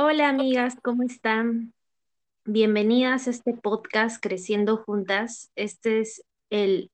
[0.00, 1.74] Hola amigas, ¿cómo están?
[2.44, 5.50] Bienvenidas a este podcast Creciendo Juntas.
[5.56, 6.92] Este es el,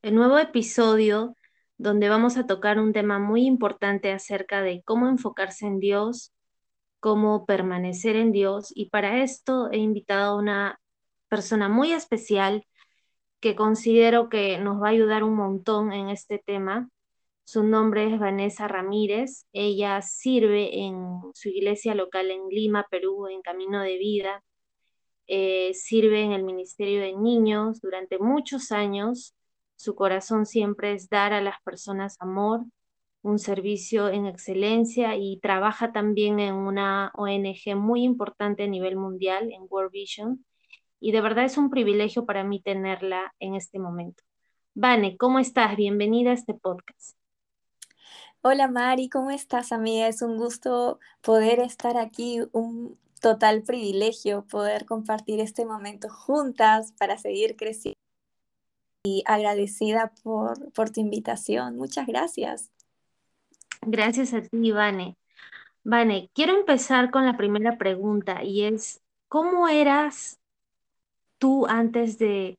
[0.00, 1.36] el nuevo episodio
[1.76, 6.32] donde vamos a tocar un tema muy importante acerca de cómo enfocarse en Dios,
[6.98, 8.72] cómo permanecer en Dios.
[8.74, 10.80] Y para esto he invitado a una
[11.28, 12.66] persona muy especial
[13.40, 16.88] que considero que nos va a ayudar un montón en este tema.
[17.48, 19.46] Su nombre es Vanessa Ramírez.
[19.52, 24.42] Ella sirve en su iglesia local en Lima, Perú, en Camino de Vida.
[25.28, 29.36] Eh, sirve en el Ministerio de Niños durante muchos años.
[29.76, 32.64] Su corazón siempre es dar a las personas amor,
[33.22, 39.52] un servicio en excelencia y trabaja también en una ONG muy importante a nivel mundial,
[39.52, 40.44] en World Vision.
[40.98, 44.24] Y de verdad es un privilegio para mí tenerla en este momento.
[44.74, 45.76] Vane, ¿cómo estás?
[45.76, 47.16] Bienvenida a este podcast.
[48.48, 50.06] Hola Mari, ¿cómo estás amiga?
[50.06, 57.18] Es un gusto poder estar aquí, un total privilegio poder compartir este momento juntas para
[57.18, 57.98] seguir creciendo
[59.02, 61.76] y agradecida por, por tu invitación.
[61.76, 62.70] Muchas gracias.
[63.80, 65.16] Gracias a ti, Vane.
[65.82, 70.38] Vane, quiero empezar con la primera pregunta y es, ¿cómo eras
[71.38, 72.56] tú antes de,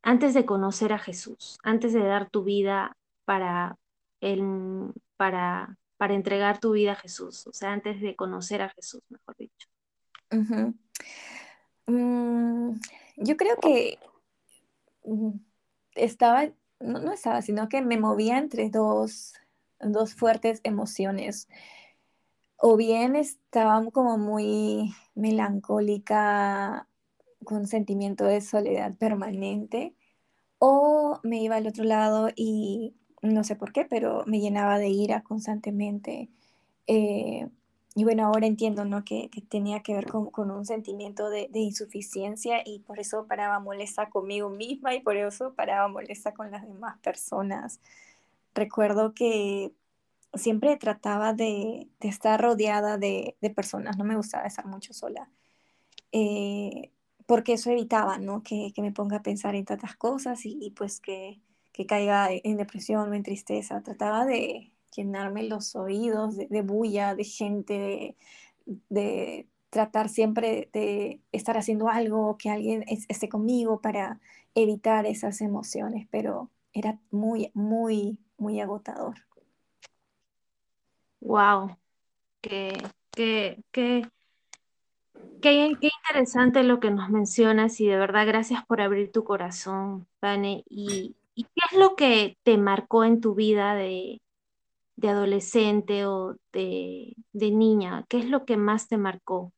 [0.00, 3.76] antes de conocer a Jesús, antes de dar tu vida para,
[5.16, 9.36] para, para entregar tu vida a Jesús, o sea, antes de conocer a Jesús, mejor
[9.36, 9.68] dicho?
[11.86, 12.80] Mm,
[13.16, 13.98] yo creo que
[15.04, 15.32] mm,
[15.94, 16.46] estaba,
[16.80, 19.34] no, no, estaba, sino que me movía entre dos,
[19.80, 21.48] dos fuertes emociones.
[22.56, 26.86] O bien estaba como muy melancólica,
[27.44, 29.94] con sentimiento de soledad permanente,
[30.58, 34.88] o me iba al otro lado y no sé por qué, pero me llenaba de
[34.88, 36.28] ira constantemente.
[36.86, 37.48] Eh,
[37.94, 39.04] y bueno, ahora entiendo ¿no?
[39.04, 43.58] que, tenía que ver con, con un sentimiento de, de, insuficiencia y por eso paraba
[43.58, 47.80] molesta conmigo misma y por eso paraba molesta con las demás personas.
[48.54, 49.72] Recuerdo que
[50.34, 55.28] siempre trataba de, de estar rodeada de, de, personas, no me gustaba estar mucho sola,
[56.12, 56.90] eh,
[57.26, 58.42] porque eso evitaba ¿no?
[58.42, 61.40] que, que, me ponga a pensar en tantas cosas y, y pues que
[61.72, 63.82] que caiga en depresión o en tristeza.
[63.82, 68.16] Trataba de llenarme los oídos de, bulla, de gente,
[68.88, 74.18] de, tratar siempre de estar haciendo algo, que alguien esté conmigo para
[74.54, 79.14] evitar esas emociones, pero era muy, muy, muy agotador.
[81.20, 81.76] Wow,
[82.40, 82.72] qué,
[83.70, 84.10] qué
[85.42, 90.64] interesante lo que nos mencionas y de verdad gracias por abrir tu corazón, Vane.
[90.68, 94.20] Y, ¿Y qué es lo que te marcó en tu vida de,
[95.02, 98.04] adolescente o de, niña?
[98.08, 99.52] ¿Qué es lo que más te marcó?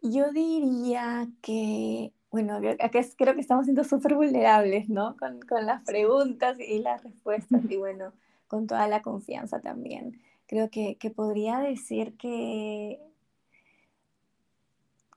[0.00, 5.16] Yo diría que, bueno, creo que estamos siendo súper vulnerables, ¿no?
[5.16, 8.12] Con, las preguntas y las respuestas y bueno,
[8.46, 10.22] con toda la confianza también.
[10.46, 13.00] Creo que, que podría decir que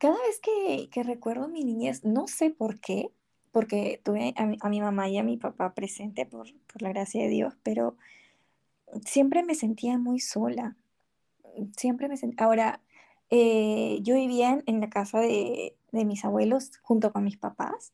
[0.02, 3.12] cada vez que, que recuerdo mi niñez, no sé por qué,
[3.52, 6.48] porque tuve a mi, mamá y a mi papá presente por,
[6.80, 7.96] la gracia de Dios, pero
[9.06, 10.76] siempre me sentía muy sola.
[11.76, 12.46] Siempre me sentía...
[12.46, 12.82] Ahora,
[13.30, 17.94] eh, yo vivía en, la casa de, mis abuelos junto con mis papás,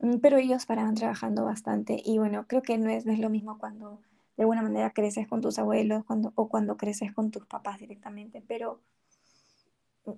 [0.00, 3.30] mm, pero ellos paraban trabajando bastante y bueno, creo que no es, no es lo
[3.30, 4.00] mismo cuando
[4.36, 8.42] de alguna manera creces con tus abuelos cuando, o cuando creces con tus papás directamente,
[8.46, 8.80] pero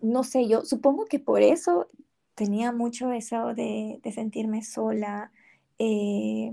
[0.03, 1.87] no sé, yo supongo que por eso
[2.37, 5.33] tenía mucho eso de, sentirme sola.
[5.79, 6.53] Eh,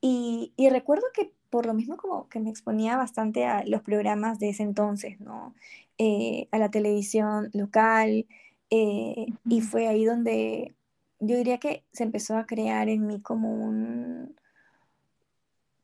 [0.00, 4.50] y, recuerdo que por lo mismo como que me exponía bastante a los programas de
[4.50, 5.54] ese entonces, ¿no?
[5.98, 8.26] Eh, a la televisión local.
[8.70, 10.74] Eh, y fue ahí donde
[11.20, 14.36] yo diría que se empezó a crear en mí como un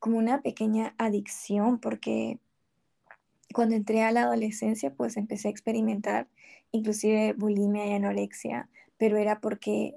[0.01, 2.41] como una pequeña adicción porque
[3.53, 6.29] cuando entré a la adolescencia pues empecé a experimentar
[6.73, 9.97] inclusive bulimia y anorexia, pero era porque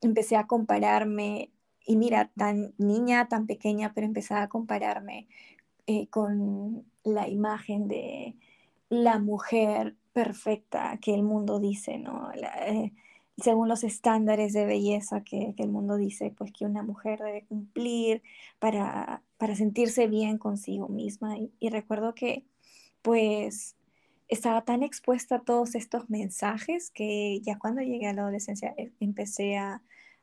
[0.00, 1.50] empecé a compararme,
[1.86, 5.28] y mira, tan niña, tan pequeña, pero empezaba a compararme
[5.86, 8.36] eh, con la imagen de
[8.88, 12.30] la mujer perfecta que el mundo dice, ¿no?
[12.32, 12.92] Eh,
[13.38, 18.22] según los estándares de belleza que, el mundo dice, pues que una mujer debe cumplir
[18.58, 21.36] para, para sentirse bien consigo misma.
[21.38, 22.44] y recuerdo que,
[23.06, 23.76] pues,
[24.26, 28.92] estaba tan expuesta a todos estos mensajes que ya cuando llegué a la adolescencia eh,
[28.98, 29.80] empecé a,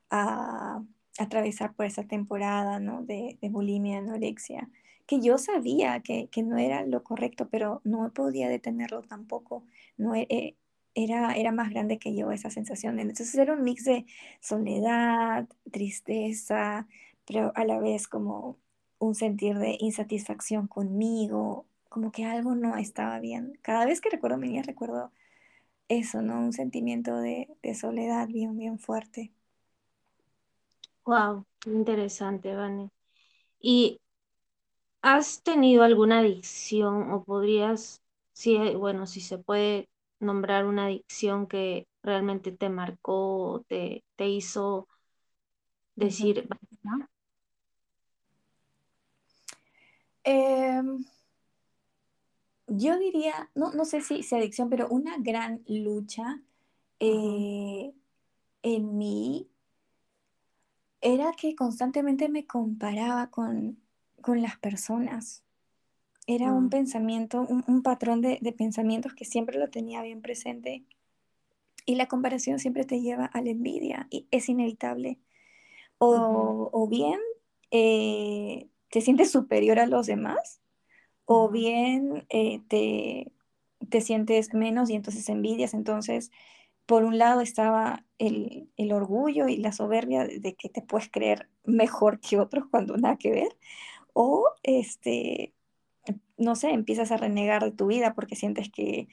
[0.09, 0.83] a,
[1.17, 3.01] atravesar por esa temporada ¿no?
[3.03, 4.69] de, de bulimia, anorexia,
[5.05, 9.63] que yo sabía que, no era lo correcto, pero no podía detenerlo tampoco.
[9.95, 10.57] No, eh,
[10.95, 12.99] era, era más grande que yo esa sensación.
[12.99, 14.05] Entonces era un mix de
[14.41, 16.87] soledad, tristeza,
[17.25, 18.57] pero a la vez como
[18.99, 23.59] un sentir de insatisfacción conmigo, como que algo no estaba bien.
[23.63, 25.13] Cada vez que recuerdo mi niña, recuerdo
[25.89, 26.39] eso, ¿no?
[26.39, 29.33] Un sentimiento de, de soledad bien, bien fuerte.
[31.05, 32.89] Wow, interesante, Vane.
[33.59, 33.99] ¿Y
[35.01, 38.01] has tenido alguna adicción o podrías,
[38.33, 44.87] si, bueno, si se puede nombrar una adicción que realmente te marcó, te, te hizo
[45.95, 46.47] decir,
[50.25, 51.05] em,
[52.77, 56.41] yo diría, no, no sé si, si adicción, pero una gran lucha
[56.99, 57.93] eh,
[58.61, 59.49] en mí
[61.01, 63.77] era que constantemente me comparaba con,
[64.25, 65.43] las personas.
[66.27, 66.69] Era un mm.
[66.69, 70.85] pensamiento, un, patrón de, pensamientos que siempre lo tenía bien presente.
[71.85, 75.19] Y la comparación siempre te lleva a la envidia y es inevitable.
[75.97, 77.19] O, bien
[77.71, 80.61] eh, te sientes superior a los demás,
[81.25, 83.31] o bien eh, te,
[83.89, 85.73] te sientes menos y entonces envidias.
[85.73, 86.31] Entonces,
[86.85, 92.19] por un lado estaba el, orgullo y la soberbia de que te puedes creer mejor
[92.19, 93.57] que otros cuando nada que ver,
[94.13, 95.53] o este,
[96.37, 99.07] no sé, empiezas a renegar de tu vida porque sientes que,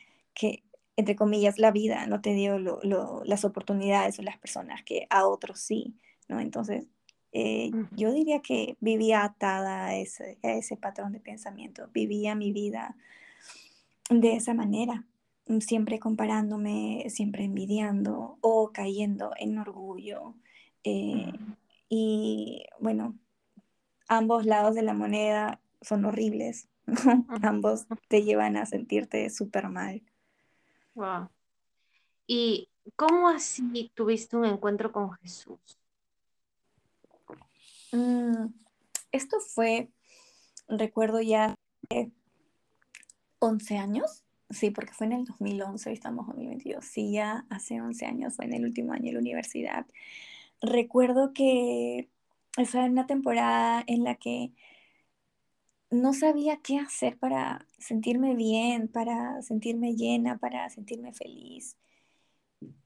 [0.97, 5.61] entre comillas, la vida no te dio las oportunidades o las personas que a otros
[5.61, 5.97] sí,
[6.29, 6.41] ¿no?
[6.41, 6.87] Entonces,
[7.33, 12.53] eh, yo diría que vivía atada a ese, a ese patrón de pensamiento, vivía mi
[12.53, 12.97] vida
[14.11, 15.05] de esa manera.
[15.51, 20.35] Mm, siempre comparándome, siempre envidiando o cayendo en orgullo.
[20.85, 21.33] Eh,
[21.89, 23.17] y bueno,
[24.09, 26.69] ambos lados de la moneda son horribles.
[27.43, 30.03] ambos te llevan a sentirte súper mal.
[30.95, 31.29] Wow.
[32.29, 35.80] ¿Y cómo así tuviste un encuentro con Jesús?
[37.93, 38.47] Mm,
[39.13, 39.91] esto fue,
[40.69, 41.55] recuerdo ya,
[43.39, 44.25] 11 años.
[44.51, 46.85] Sí, porque fue en el 2011 y estamos en 2022.
[46.85, 49.87] Sí, ya hace 11 años, fue en el último año de la universidad.
[50.61, 52.09] Recuerdo que
[52.57, 54.53] era una temporada en la que
[55.91, 61.77] no sabía qué hacer para sentirme bien, para sentirme llena, para sentirme feliz.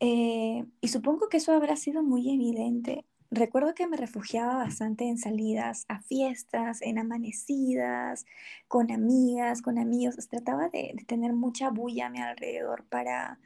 [0.00, 3.04] Eh, y supongo que eso habrá sido muy evidente
[3.34, 8.26] Recuerdo que me refugiaba bastante en salidas a fiestas, en amanecidas,
[8.68, 10.28] con amigas, con amigos.
[10.28, 13.40] Trataba de, tener mucha bulla a mi alrededor para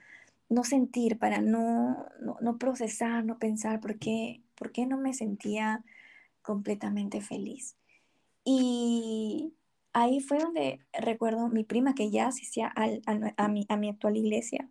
[0.51, 5.83] no sentir, para no, no, procesar, no pensar por qué, por qué no me sentía
[6.43, 7.75] completamente feliz.
[8.45, 9.55] Y
[9.95, 14.69] ahí fue donde recuerdo mi prima que ya asistía a, mi, a mi actual iglesia,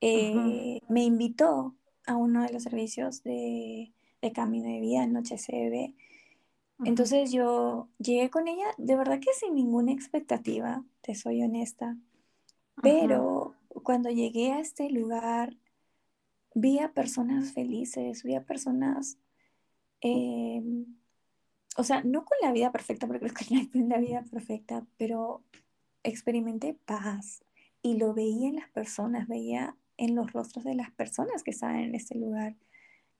[0.00, 5.94] eh, me invitó a uno de los servicios de de Camino de Vida, Noche se
[6.84, 11.96] Entonces yo llegué con ella, de verdad que sin ninguna expectativa, te soy honesta.
[12.82, 15.56] Pero cuando llegué a este lugar,
[16.54, 19.18] vi a personas felices, vi a personas,
[20.00, 20.86] em,
[21.76, 24.86] o sea, no con la vida perfecta, porque creo que no hay la vida perfecta,
[24.96, 25.42] pero
[26.02, 27.44] experimenté paz
[27.82, 31.80] y lo veía en las personas, veía en los rostros de las personas que estaban
[31.80, 32.56] en este lugar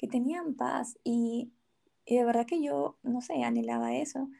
[0.00, 1.52] que tenían paz y,
[2.06, 4.30] de verdad que yo, no sé, anhelaba eso.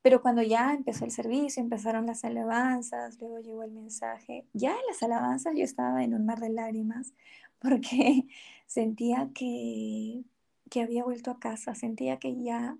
[0.00, 4.86] Pero cuando ya empezó el servicio, empezaron las alabanzas, luego llegó el mensaje, ya en
[4.88, 7.12] las alabanzas yo estaba en un mar de lágrimas
[7.58, 8.26] porque
[8.66, 10.24] sentía que,
[10.70, 12.78] que había vuelto a casa, sentía que ya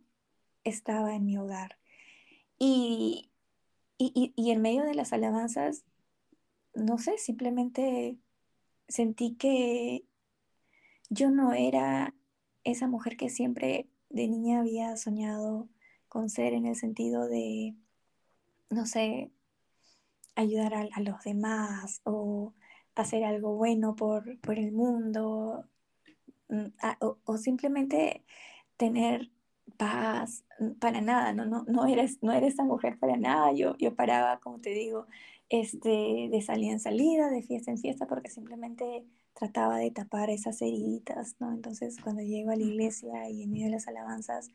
[0.65, 1.77] estaba en mi hogar.
[2.59, 3.29] Y,
[3.99, 5.85] y, y, en medio de las alabanzas,
[6.75, 8.17] no sé, simplemente
[8.89, 10.07] sentí que
[11.11, 12.15] yo no era
[12.65, 15.69] esa mujer que siempre de niña había soñado
[16.09, 17.75] con ser en el sentido de,
[18.71, 19.31] no sé,
[20.37, 22.55] ayudar a, los demás o
[22.95, 25.69] hacer algo bueno por, el mundo
[26.49, 26.67] mm,
[27.25, 28.25] o, simplemente
[28.77, 29.31] tener
[29.77, 33.77] paz mm, para nada, no, no, no, eres, no eres esa mujer para nada, yo,
[33.79, 35.07] yo paraba, como te digo,
[35.49, 40.63] este, de salida en salida, de fiesta en fiesta, porque simplemente trataba de tapar esas
[40.63, 41.53] heriditas, ¿no?
[41.53, 44.51] Entonces, cuando llego a la iglesia y en medio de las alabanzas,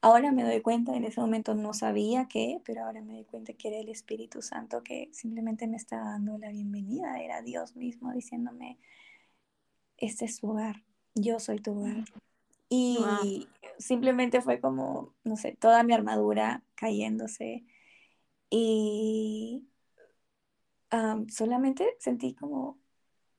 [0.00, 3.54] ahora me doy cuenta, en ese momento no sabía qué, pero ahora me doy cuenta
[3.54, 8.12] que era el Espíritu Santo que simplemente me estaba dando la bienvenida, era Dios mismo
[8.12, 8.78] diciéndome,
[9.96, 12.04] este es tu hogar, yo soy tu hogar.
[12.68, 17.64] Y simplemente fue como, no sé, toda mi armadura cayéndose.
[18.50, 19.66] Y
[21.28, 22.78] solamente sentí como,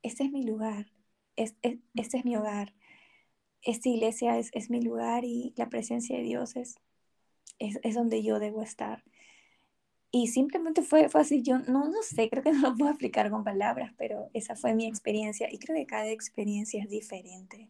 [0.04, 0.92] este es mi lugar,
[1.36, 2.74] este es mi hogar,
[3.62, 6.80] esta iglesia es, es, mi lugar y la presencia de Dios es,
[7.60, 9.04] es, donde yo debo estar.
[10.12, 13.30] Y simplemente fue, fue así, yo no, no sé, creo que no lo puedo explicar
[13.30, 17.70] con palabras, pero esa fue mi experiencia y creo que cada experiencia es diferente.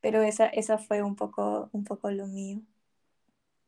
[0.00, 2.60] pero esa, esa fue un poco, un poco lo mío.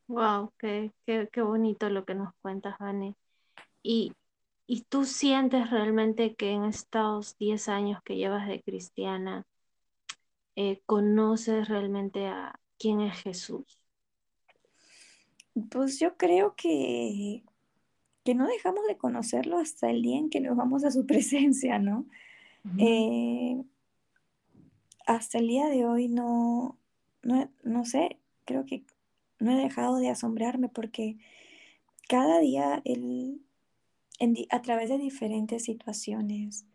[0.07, 3.15] Wow, qué, qué, qué bonito lo que nos cuentas, Vane.
[3.81, 4.11] Y,
[4.73, 9.45] ¿Y tú sientes realmente que en estos 10 años que llevas de cristiana,
[10.55, 13.65] eh, conoces realmente a quién es Jesús?
[15.69, 17.43] Pues yo creo que,
[18.23, 21.77] que no dejamos de conocerlo hasta el día en que nos vamos a su presencia,
[21.77, 22.05] ¿no?
[22.77, 23.61] Eh,
[25.05, 26.77] hasta el día de hoy no,
[27.23, 28.85] no, no sé, creo que
[29.37, 31.17] no he dejado de asombrarme porque
[32.07, 33.41] cada día él
[34.49, 36.65] a través de diferentes situaciones.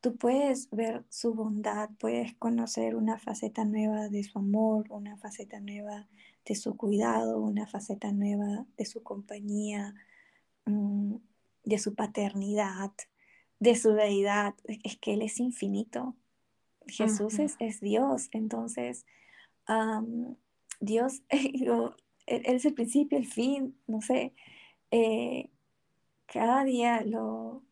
[0.00, 5.60] Tú puedes ver su bondad, puedes conocer una faceta nueva de su amor, una faceta
[5.60, 6.08] nueva
[6.44, 9.94] de su cuidado, una faceta nueva de su compañía,
[10.66, 11.16] mm,
[11.64, 12.92] de su paternidad,
[13.58, 14.54] de su deidad.
[14.64, 16.16] Es que Él es infinito.
[16.86, 18.28] Jesús es, Dios.
[18.32, 19.06] Entonces,
[20.80, 21.94] Dios, él,
[22.26, 24.34] es el principio, el fin, no sé.
[24.90, 25.50] Eh,
[26.32, 27.62] cada día lo,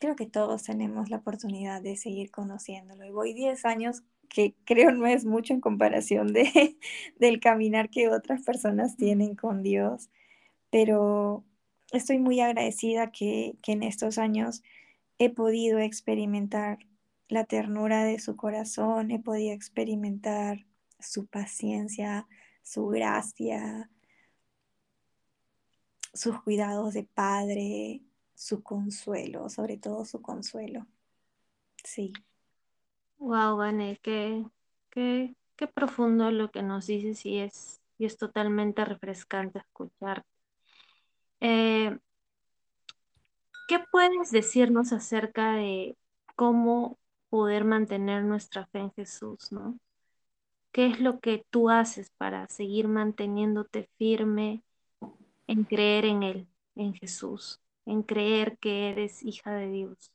[0.00, 3.04] creo que todos tenemos la oportunidad de seguir conociéndolo.
[3.04, 6.78] Y voy 10 años, que creo no es mucho en comparación de,
[7.18, 10.10] del caminar que otras personas tienen con Dios,
[10.70, 11.44] pero
[11.92, 14.62] estoy muy agradecida que, que en estos años
[15.18, 16.78] he podido experimentar
[17.28, 20.64] la ternura de su corazón, he podido experimentar
[20.98, 22.26] su paciencia,
[22.62, 23.90] su gracia,
[26.18, 28.02] sus cuidados de padre,
[28.34, 30.84] su consuelo, sobre todo su consuelo.
[31.84, 32.12] Sí.
[33.18, 34.44] Wow, Vane, qué,
[34.90, 40.24] qué, qué profundo lo que nos dices y es, y es totalmente refrescante escuchar.
[41.40, 41.96] Eh,
[43.68, 45.96] ¿Qué puedes decirnos acerca de
[46.34, 46.98] cómo
[47.28, 49.78] poder mantener nuestra fe en Jesús, no?
[50.72, 54.64] ¿Qué es lo que tú haces para seguir manteniéndote firme
[55.48, 60.12] en creer en Él, en Jesús, en creer que eres hija de Dios?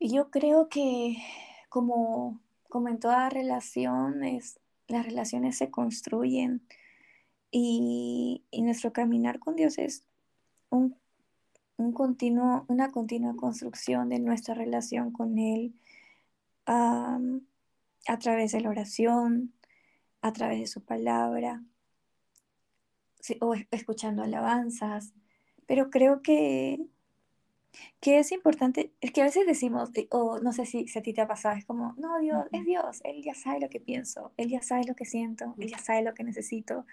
[0.00, 1.18] Yo creo que
[1.68, 4.20] como, como en toda relación,
[4.88, 6.66] las relaciones se construyen
[7.52, 10.04] y, nuestro caminar con Dios es
[10.70, 10.96] un,
[11.92, 15.74] continuo, una continua construcción de nuestra relación con Él
[16.64, 17.18] a
[18.20, 19.52] través de la oración,
[20.22, 21.62] a través de su palabra,
[23.40, 25.12] o escuchando alabanzas,
[25.66, 26.80] pero creo que,
[28.00, 31.20] que es importante, es que a veces decimos, o no sé si, a ti te
[31.20, 34.50] ha pasado, es como, no, Dios, es Dios, Él ya sabe lo que pienso, Él
[34.50, 36.84] ya sabe lo que siento, Él ya sabe lo que necesito.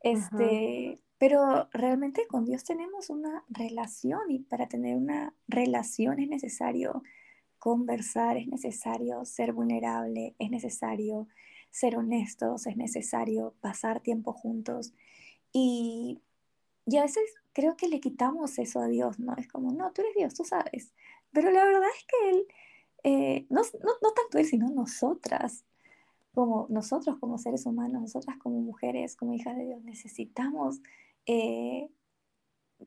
[0.00, 7.04] Este, pero realmente con Dios tenemos una relación y para tener una relación es necesario
[7.60, 11.28] conversar, es necesario ser vulnerable, es necesario
[11.70, 14.92] ser honestos, es necesario pasar tiempo juntos.
[15.52, 16.20] Y,
[16.86, 19.34] y a veces creo que le quitamos eso a Dios, ¿no?
[19.36, 20.92] Es como, no, tú eres Dios, tú sabes.
[21.32, 22.46] Pero la verdad es que Él,
[23.04, 25.64] eh, no, no, no tanto Él, sino nosotras,
[26.34, 30.80] como nosotros como seres humanos, nosotras como mujeres, como hijas de Dios, necesitamos
[31.26, 31.90] eh,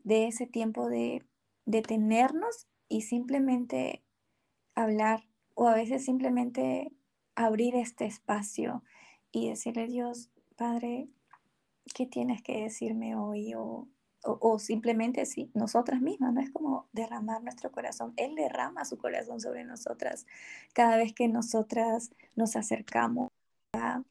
[0.03, 1.23] de ese tiempo de
[1.65, 4.03] detenernos y simplemente
[4.73, 6.91] hablar o a veces simplemente
[7.35, 8.83] abrir este espacio
[9.31, 11.09] y decirle Dios, Padre,
[11.93, 13.53] ¿qué tienes que decirme hoy?
[13.55, 13.87] O,
[14.23, 19.39] o, simplemente si nosotras mismas, no es como derramar nuestro corazón, Él derrama su corazón
[19.39, 20.25] sobre nosotras
[20.73, 23.29] cada vez que nosotras nos acercamos
[23.73, 24.01] a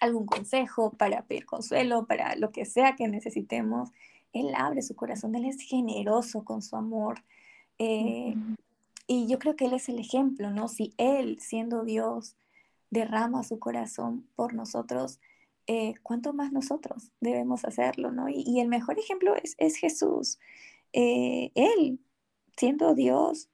[0.00, 3.90] algún consejo, para pedir consuelo, para lo que sea que necesitemos.
[4.32, 7.22] Él abre su corazón, Él es generoso con su amor.
[7.78, 8.34] Eh,
[9.06, 10.68] y yo creo que Él es el ejemplo, ¿no?
[10.68, 12.36] Si Él, siendo Dios,
[12.90, 15.20] derrama su corazón por nosotros,
[15.66, 18.28] eh, ¿cuánto más nosotros debemos hacerlo, ¿no?
[18.28, 20.38] Y, el mejor ejemplo es, Jesús.
[20.92, 22.00] Eh, él,
[22.56, 23.48] siendo Dios,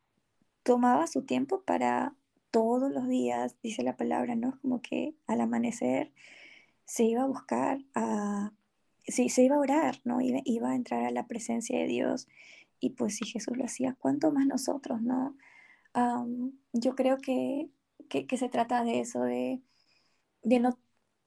[0.62, 2.14] tomaba su tiempo para
[2.50, 4.58] todos los días, dice la palabra, ¿no?
[4.60, 6.12] Como que al amanecer
[6.84, 8.52] se iba a buscar a,
[9.06, 10.20] sí, se iba a orar, ¿no?
[10.20, 12.28] Iba, a entrar a la presencia de Dios.
[12.80, 15.36] Y pues si Jesús lo hacía, ¿cuánto más nosotros, ¿no?
[16.72, 17.68] yo creo que
[18.10, 19.62] que, se trata de eso, de,
[20.42, 20.78] de no,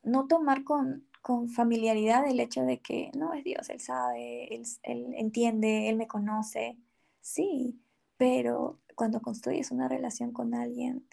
[0.04, 4.64] no tomar con, con familiaridad el hecho de que no es Dios, Él sabe, él,
[4.84, 6.78] él, entiende, Él me conoce.
[7.22, 7.80] Sí,
[8.18, 11.06] pero cuando construyes una relación con alguien,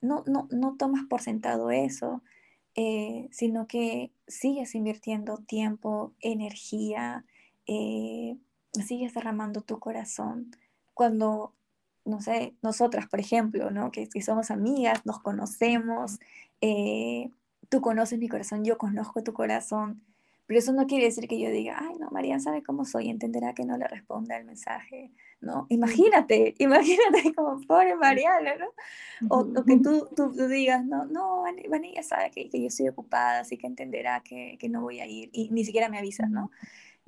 [0.00, 2.22] no, no, no tomas por sentado eso,
[2.74, 7.24] eh, sino que sigues invirtiendo tiempo, energía,
[7.66, 8.36] eh,
[8.86, 10.50] sigues derramando tu corazón.
[10.94, 11.54] Cuando,
[12.04, 13.90] no sé, nosotras, por ejemplo, ¿no?
[13.90, 16.18] que, si somos amigas, nos conocemos,
[16.60, 17.30] eh,
[17.68, 20.02] tú conoces mi corazón, yo conozco tu corazón,
[20.46, 23.52] pero eso no quiere decir que yo diga, ay, no, María sabe cómo soy, entenderá
[23.52, 25.66] que no le responda el mensaje, ¿no?
[25.70, 28.66] Imagínate, imagínate como pobre Mariana, ¿no?
[29.28, 33.58] O, que tú, tú, digas, no, no, Vanilla sabe que, que, yo estoy ocupada, así
[33.58, 36.50] que entenderá que, que, no voy a ir, y ni siquiera me avisas, ¿no?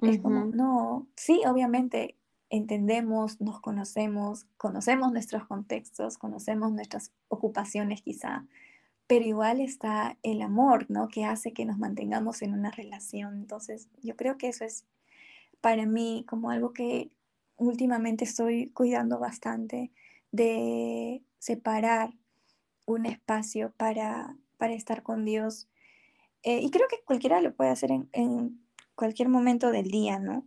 [0.03, 2.17] Es como, no, sí, obviamente
[2.51, 8.47] entendemos, nos conocemos, conocemos nuestros contextos, conocemos nuestras ocupaciones quizá,
[9.09, 11.09] pero igual está el amor, ¿no?
[11.09, 13.37] Que hace que nos mantengamos en una relación.
[13.37, 14.85] Entonces, yo creo que eso es
[15.63, 17.11] para mí como algo que
[17.57, 19.91] últimamente estoy cuidando bastante,
[20.31, 22.13] de separar
[22.87, 25.69] un espacio para, para estar con Dios.
[26.43, 28.61] Eh, y creo que cualquiera lo puede hacer en,
[28.95, 30.45] cualquier momento del día, ¿no?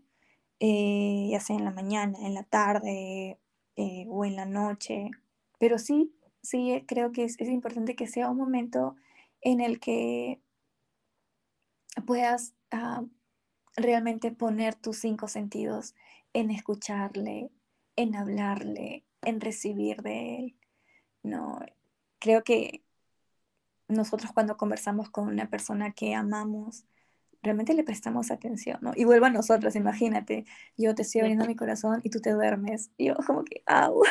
[0.59, 3.39] Eh, ya sea en la mañana, en la tarde
[3.75, 5.09] eh, o en la noche.
[5.57, 8.95] Pero sí sí eh, creo que es, importante que sea un momento
[9.41, 10.41] en el que
[12.05, 13.03] puedas ah,
[13.75, 15.95] realmente poner tus cinco sentidos
[16.33, 17.51] en escucharle,
[17.95, 20.57] en hablarle, en recibir de él.
[21.23, 21.59] No,
[22.19, 22.83] creo que
[23.87, 26.85] nosotros cuando conversamos con una persona que amamos,
[27.41, 28.93] realmente le prestamos atención, ¿no?
[28.95, 30.45] Y vuelvo a nosotros, imagínate,
[30.77, 34.03] yo te estoy abriendo mi corazón y tú te duermes, y yo como que, ¡au!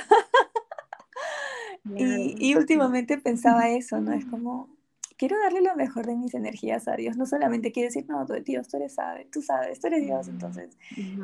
[1.97, 4.13] Y, últimamente pensaba eso, ¿no?
[4.13, 4.69] Es como,
[5.17, 7.17] quiero darle lo mejor de mis energías a Dios.
[7.17, 10.29] No solamente quiero decir, no, Dios, tú eres sabe, tú sabes, tú eres Dios.
[10.29, 10.77] Entonces,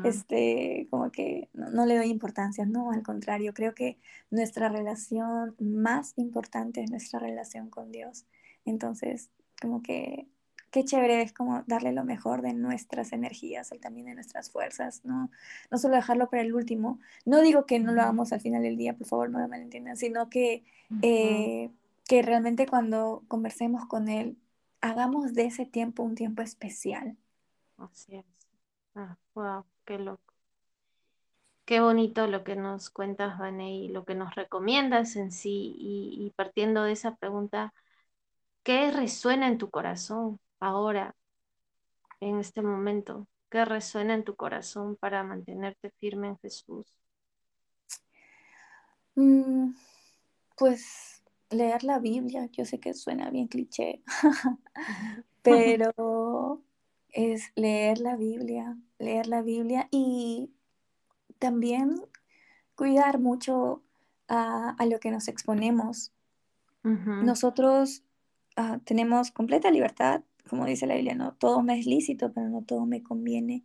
[0.03, 2.65] este, como que no, le doy importancia.
[2.65, 3.97] No, al contrario, creo que
[4.29, 8.25] nuestra relación más importante es nuestra relación con Dios.
[8.65, 9.29] Entonces,
[9.61, 10.27] como que
[10.71, 15.29] qué chévere es como darle lo mejor de nuestras energías, también de nuestras fuerzas, ¿no?
[15.71, 16.99] No solo dejarlo para el último.
[17.25, 19.97] No digo que no lo hagamos al final del día, por favor, no me malentiendan,
[19.97, 20.63] sino que,
[21.01, 21.71] eh,
[22.05, 24.37] que realmente cuando conversemos con él,
[24.81, 27.17] hagamos de ese tiempo un tiempo especial.
[27.77, 28.25] Así es.
[28.95, 30.21] Ah, wow, qué loco.
[31.65, 35.75] Qué bonito lo que nos cuentas, Vane, y lo que nos recomiendas en sí.
[35.77, 37.73] y partiendo de esa pregunta,
[38.63, 40.39] ¿qué resuena en tu corazón?
[40.59, 41.15] Ahora,
[42.19, 43.27] en este momento?
[43.49, 46.85] ¿Qué resuena en tu corazón para mantenerte firme en Jesús?
[49.15, 49.73] Mm,
[50.57, 54.01] pues leer la Biblia, yo sé que suena bien cliché,
[55.41, 56.61] pero
[57.09, 60.51] es leer la Biblia, leer la Biblia y
[61.39, 62.01] también
[62.75, 63.81] cuidar mucho
[64.27, 66.11] a, lo que nos exponemos.
[66.83, 68.03] Nosotros
[68.55, 72.63] ah, tenemos completa libertad como dice la Biblia, no todo me es lícito, pero no
[72.63, 73.63] todo me conviene.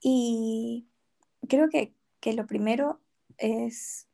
[0.00, 0.86] Y
[1.48, 1.94] creo que,
[2.32, 3.00] lo primero
[3.38, 4.06] es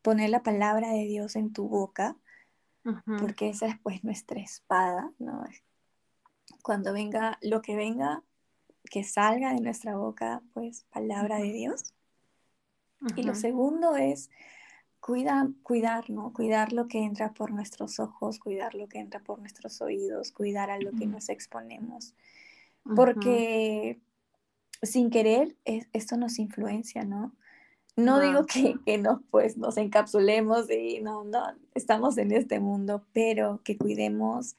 [0.00, 2.16] poner la palabra de Dios en tu boca,
[3.18, 5.44] porque esa es pues nuestra espada, ¿no?
[6.62, 8.22] Cuando venga lo que venga,
[8.90, 11.94] que salga de nuestra boca, pues palabra de Dios.
[13.16, 14.30] Y lo segundo es
[15.02, 16.32] cuida, cuidar, ¿no?
[16.32, 20.70] Cuidar lo que entra por nuestros ojos, cuidar lo que entra por nuestros oídos, cuidar
[20.70, 22.14] a lo que nos exponemos.
[22.94, 23.98] Porque
[24.80, 27.32] sin querer esto nos influencia, ¿no?
[27.96, 31.42] No digo que, que no, pues nos encapsulemos y no, no,
[31.74, 34.56] estamos en este mundo, pero que cuidemos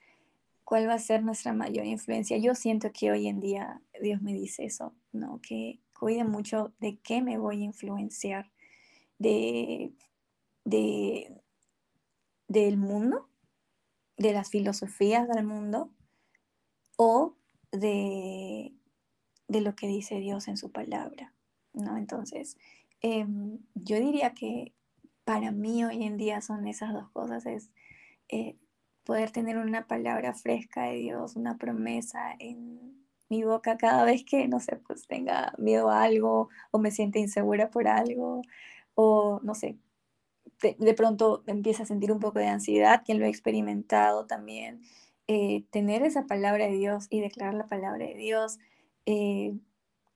[0.65, 2.37] cuál va a ser nuestra mayor influencia.
[2.37, 5.39] Yo siento que hoy en día Dios me dice eso, ¿no?
[5.41, 8.51] Que cuide mucho de qué me voy a influenciar,
[9.19, 9.93] de
[10.63, 11.41] de,
[12.47, 13.29] del mundo,
[14.17, 15.89] de las filosofías del mundo
[16.97, 17.35] o
[17.71, 18.73] de,
[19.47, 21.33] de lo que dice Dios en su palabra,
[21.73, 21.97] ¿no?
[21.97, 22.57] Entonces,
[23.01, 24.73] em, yo diría que
[25.25, 27.69] para mí hoy en día son esas dos cosas, es
[28.29, 28.57] eh,
[29.03, 34.47] poder tener una palabra fresca de Dios, una promesa en mi boca cada vez que,
[34.47, 38.41] no sé, pues tenga miedo a algo o me siente insegura por algo
[38.95, 39.77] o, no sé,
[40.61, 44.81] de, pronto empieza a sentir un poco de ansiedad, quien lo ha experimentado también,
[45.27, 48.59] eh, tener esa palabra de Dios y declarar la palabra de Dios
[49.05, 49.57] eh,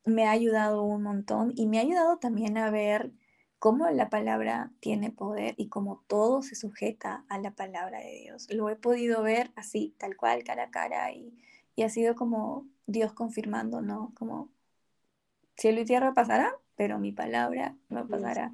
[0.06, 3.12] me ha ayudado un montón y me ha ayudado también a ver
[3.60, 8.48] cómo la palabra tiene poder y cómo todo se sujeta a la palabra de Dios.
[8.54, 11.34] Lo he podido ver así, tal cual, cara a cara, y,
[11.76, 14.14] y ha sido como Dios confirmando, ¿no?
[14.16, 14.50] Como
[15.58, 18.54] cielo y tierra pasará, pero mi palabra no pasará.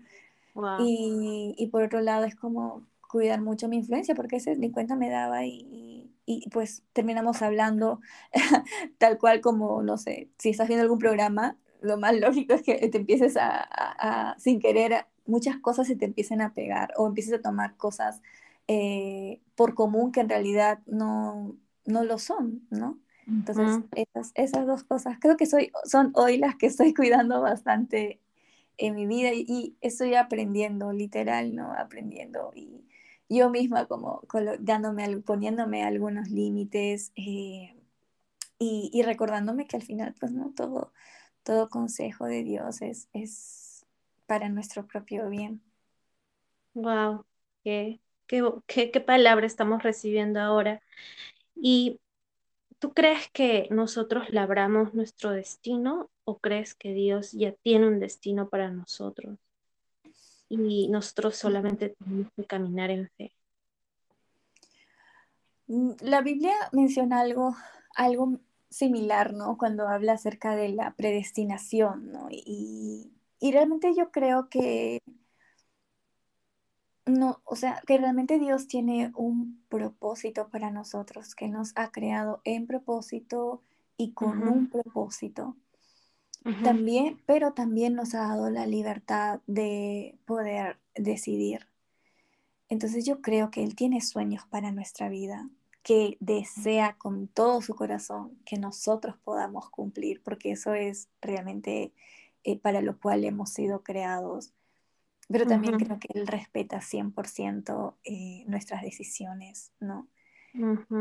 [0.79, 4.95] Y, y, por otro lado es como cuidar mucho mi influencia, porque ese ni cuenta
[4.95, 7.99] me daba y, y, pues terminamos hablando
[8.97, 12.75] tal cual como, no sé, si estás viendo algún programa, lo más lógico es que
[12.89, 17.33] te empieces a, a, sin querer, muchas cosas se te empiecen a pegar o empieces
[17.33, 18.21] a tomar cosas
[18.67, 22.97] eh, por común que en realidad no, no lo son, ¿no?
[23.25, 28.19] Entonces, esas, esas dos cosas creo que soy, son hoy las que estoy cuidando bastante
[28.77, 31.73] en mi vida y, estoy aprendiendo, literal, ¿no?
[31.73, 32.85] Aprendiendo y
[33.29, 34.21] yo misma como
[34.59, 37.75] dándome, poniéndome algunos límites eh,
[38.59, 40.53] y, y, recordándome que al final, pues, ¿no?
[40.55, 40.93] Todo,
[41.43, 43.85] todo consejo de Dios es, es
[44.27, 45.61] para nuestro propio bien.
[46.73, 47.25] Wow,
[47.63, 50.81] qué, qué, qué, qué palabra estamos recibiendo ahora.
[51.55, 51.99] Y
[52.83, 58.49] ¿Tú crees que nosotros labramos nuestro destino o crees que Dios ya tiene un destino
[58.49, 59.37] para nosotros
[60.49, 63.33] y nosotros solamente tenemos que caminar en fe?
[65.67, 67.55] Mm, la Biblia menciona algo,
[67.95, 69.57] algo similar, ¿no?
[69.57, 72.27] Cuando habla acerca de la predestinación, ¿no?
[72.29, 74.99] Y, y realmente yo creo que
[77.05, 82.41] no, o sea, que realmente Dios tiene un propósito para nosotros, que nos ha creado
[82.45, 83.61] en propósito
[83.97, 85.57] y con un propósito.
[86.63, 91.67] También, pero también nos ha dado la libertad de poder decidir.
[92.69, 95.49] Entonces yo creo que Él tiene sueños para nuestra vida,
[95.83, 101.93] que desea con todo su corazón que nosotros podamos cumplir, porque eso es realmente
[102.43, 104.53] eh, para lo cual hemos sido creados.
[105.29, 110.07] Pero también creo que él respeta 100% eh, nuestras decisiones, ¿no?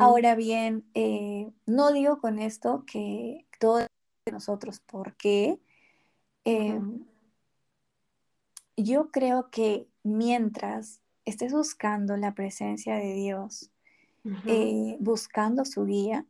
[0.00, 3.86] Ahora bien, eh, no digo con esto que todo
[4.24, 5.60] de nosotros, porque
[6.44, 7.04] em,
[8.76, 13.70] yo creo que mientras estés buscando la presencia de Dios,
[14.46, 16.26] eh, buscando su guía,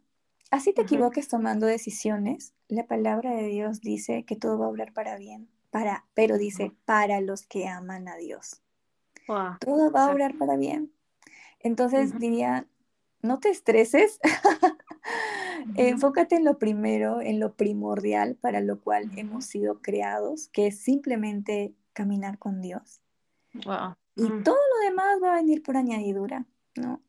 [0.51, 4.93] así te equivoques tomando decisiones, la palabra de Dios dice que todo va a obrar
[4.93, 8.61] para bien para, pero dice, para los que aman a Dios.
[9.59, 10.93] Todo va a obrar para bien.
[11.61, 12.67] Entonces diría,
[13.23, 14.21] no te estreses,
[15.77, 20.81] enfócate en lo primero, en lo primordial para lo cual hemos sido creados, que es
[20.81, 23.01] simplemente caminar con Dios.
[24.15, 26.47] Y todo lo demás va a venir por añadidura,
[26.77, 27.01] ¿no?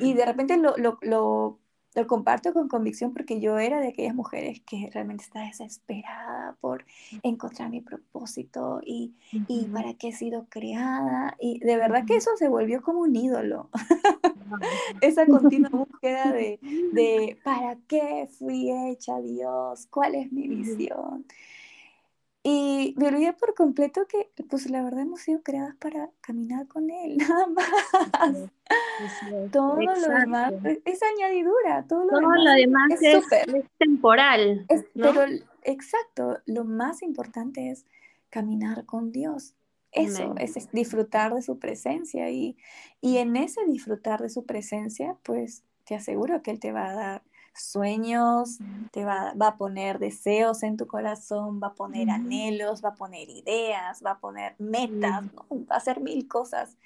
[0.00, 1.58] Y, de repente lo, lo
[1.96, 6.84] lo comparto con convicción porque yo era de aquellas mujeres que realmente está desesperada por
[7.22, 9.14] encontrar mi propósito y,
[9.48, 11.34] y para qué he sido creada.
[11.40, 13.70] Y de verdad que eso se volvió como un ídolo.
[15.00, 16.58] Esa continua búsqueda de,
[16.92, 21.26] de para qué fui hecha Dios, cuál es mi visión.
[22.48, 26.90] Y me olvidé por completo que, pues la verdad hemos sido creadas para caminar con
[26.90, 29.50] Él, nada más.
[29.50, 30.52] todo lo demás
[30.84, 33.24] es, añadidura, todo lo demás, es,
[33.78, 34.64] temporal.
[34.94, 35.22] Pero
[35.64, 37.84] exacto, lo más importante es
[38.30, 39.56] caminar con Dios.
[39.96, 42.56] Eso, es, disfrutar de su presencia y,
[43.00, 46.94] y en ese disfrutar de su presencia, pues te aseguro que Él te va a
[46.94, 47.22] dar
[47.56, 48.58] sueños,
[48.92, 53.28] te va, a poner deseos en tu corazón, va a poner anhelos, va a poner
[53.28, 56.76] ideas, va a poner metas, va a hacer mil cosas.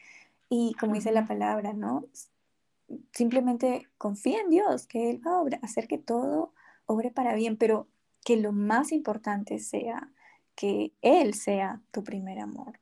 [0.49, 2.05] Y como dice la palabra, ¿no?
[3.13, 6.53] Simplemente confía en Dios, que Él va a hacer que todo
[6.87, 7.89] obre para bien, pero
[8.25, 10.11] que lo más importante sea
[10.55, 12.80] que Él sea tu primer amor.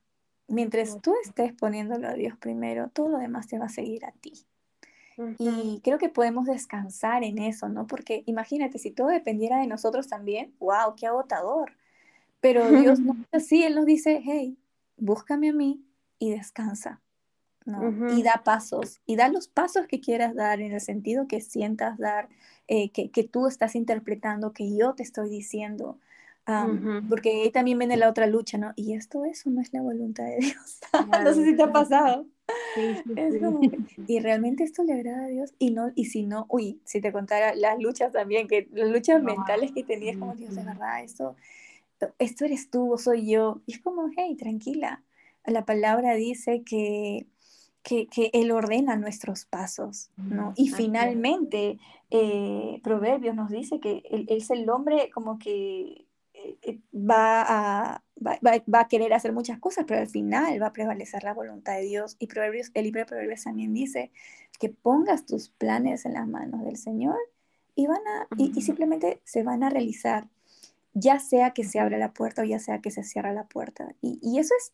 [0.48, 4.12] Mientras tú estés poniéndolo a Dios primero, todo lo demás te va a seguir a
[4.12, 4.32] ti.
[5.38, 7.88] Y creo que podemos descansar en eso, ¿no?
[7.88, 11.72] Porque imagínate, si todo dependiera de nosotros también, wow, qué agotador.
[12.40, 14.56] Pero Dios no es así, Él nos dice, hey,
[14.96, 15.82] búscame a mí
[16.20, 17.00] y descansa,
[17.64, 18.12] ¿no?
[18.14, 21.98] Y da pasos, y da los pasos que quieras dar en el sentido que sientas
[21.98, 22.28] dar,
[22.68, 25.98] eh, que, que, tú estás interpretando, que yo te estoy diciendo.
[27.08, 28.72] Porque ahí también viene la otra lucha, ¿no?
[28.74, 30.80] Y esto, eso no es la voluntad de Dios.
[31.24, 32.26] no sé si te ha pasado.
[34.06, 35.52] y realmente esto le agrada a Dios.
[35.58, 39.22] Y, no, y si no, uy, si te contara las luchas también, que las luchas
[39.22, 41.36] mentales que tenías, como Dios, de verdad, esto,
[42.18, 43.60] esto eres tú, soy yo.
[43.66, 45.02] Y es como, hey, tranquila.
[45.44, 47.26] La palabra dice que,
[47.82, 50.54] que, que Él ordena nuestros pasos, ¿no?
[50.56, 51.78] Y finalmente,
[52.10, 56.07] eh, Proverbios nos dice que él, es el hombre como que
[56.94, 61.24] va a, va, va, a querer hacer muchas cosas, pero al final va a prevalecer
[61.24, 62.16] la voluntad de Dios.
[62.18, 64.10] Y Proverbios, el libro de Proverbios también dice
[64.58, 67.18] que pongas tus planes en las manos del Señor
[67.74, 70.28] y, van a, y, simplemente se van a realizar,
[70.94, 73.94] ya sea que se abra la puerta o ya sea que se cierra la puerta.
[74.00, 74.72] Y, y eso es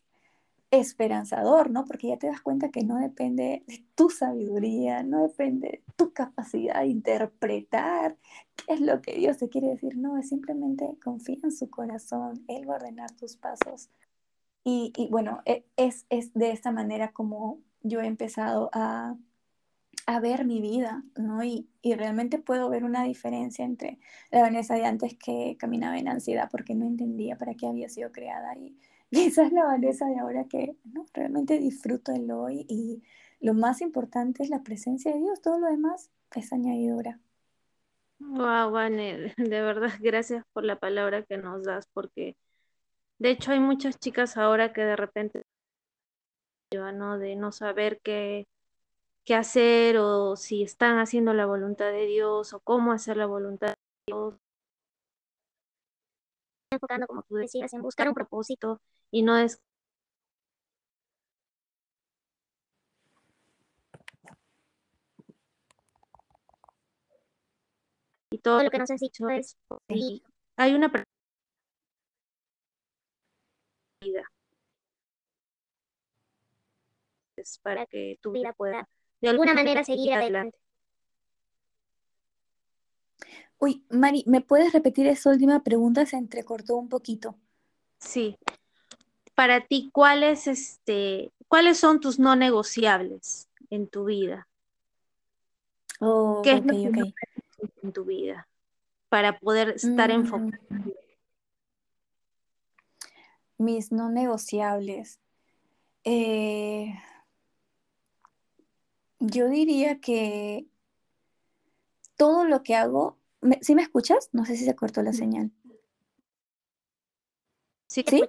[0.71, 1.85] esperanzador, ¿no?
[1.85, 6.13] Porque ya te das cuenta que no depende de tu sabiduría, no depende de tu
[6.13, 8.17] capacidad de interpretar
[8.55, 12.43] qué es lo que Dios te quiere decir, no, es simplemente confía en su corazón,
[12.47, 13.89] Él va a ordenar tus pasos.
[14.63, 19.15] Y, y bueno, e, es, es de esta manera como yo he empezado a,
[20.07, 21.43] a ver mi vida, ¿no?
[21.43, 23.99] Y, y, realmente puedo ver una diferencia entre
[24.31, 28.11] la Vanessa de antes que caminaba en ansiedad porque no entendía para qué había sido
[28.11, 28.75] creada y,
[29.27, 30.75] esa es la Vanessa de ahora que
[31.13, 33.03] realmente disfruto el hoy y
[33.39, 37.19] lo más importante es la presencia de Dios, todo lo demás es añadidura.
[38.19, 42.35] Wow, Vane, de verdad gracias por la palabra que nos das porque
[43.19, 45.43] de hecho hay muchas chicas ahora que de repente
[46.71, 47.17] ¿no?
[47.17, 48.47] de no saber qué
[49.25, 53.69] qué hacer o si están haciendo la voluntad de Dios o cómo hacer la voluntad
[53.69, 53.75] de
[54.07, 54.35] Dios.
[56.75, 59.59] Enfocando, como tú decías, en buscar un propósito y no es
[68.31, 69.57] y todo lo que nos has dicho es
[70.57, 70.89] hay una
[74.01, 74.23] vida.
[77.37, 78.87] Es para que tu vida pueda
[79.21, 80.57] de alguna manera seguir adelante.
[83.59, 86.05] Uy, Mari, ¿me puedes repetir esa última pregunta?
[86.05, 87.35] Se entrecortó un poquito.
[87.99, 88.37] Sí.
[89.33, 94.47] Para ti, ¿cuáles, este, ¿cuáles son tus no negociables en tu vida?
[95.99, 97.13] Oh, ¿Qué es lo que
[97.81, 98.47] en tu vida
[99.09, 100.13] para poder estar mm.
[100.13, 100.63] enfocado?
[103.57, 105.19] Mis no negociables.
[106.03, 106.93] Eh,
[109.19, 110.65] yo diría que
[112.17, 113.17] todo lo que hago,
[113.61, 114.29] ¿sí me escuchas?
[114.31, 115.51] No sé si se cortó la señal.
[117.87, 118.23] Sí, ¿Sí?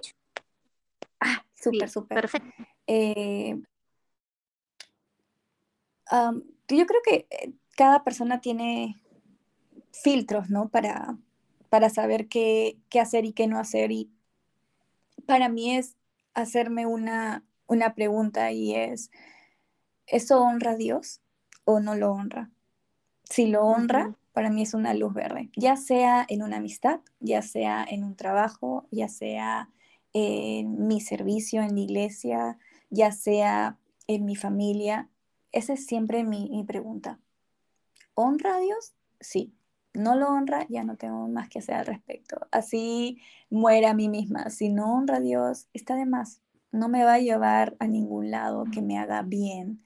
[1.19, 2.21] Ah, súper, súper.
[2.21, 2.63] Perfecto.
[2.85, 3.59] Eh,
[6.69, 8.95] yo creo que eh, cada persona tiene
[9.91, 10.69] filtros, ¿no?
[10.69, 11.17] Para,
[11.69, 13.91] para saber qué, qué, hacer y qué no hacer.
[13.91, 14.11] Y
[15.25, 15.95] para mí es
[16.33, 19.11] hacerme una, una pregunta y es,
[20.05, 21.21] ¿eso honra a Dios
[21.65, 22.51] o no lo honra?
[23.23, 27.41] Si lo honra, para mí es una luz verde, ya sea en una amistad, ya
[27.41, 29.71] sea en un trabajo, ya sea
[30.13, 32.59] en mi servicio en la iglesia,
[32.91, 35.09] ya sea en mi familia.
[35.51, 37.19] Esa es siempre mi, mi pregunta.
[38.13, 38.93] ¿Honra a Dios?
[39.19, 39.55] Sí.
[39.95, 40.67] ¿No lo honra?
[40.69, 42.37] Ya no tengo más que hacer al respecto.
[42.51, 43.19] Así
[43.49, 44.51] muera a mí misma.
[44.51, 46.43] Si no honra a Dios, está de más.
[46.71, 49.83] No me va a llevar a ningún lado que me haga bien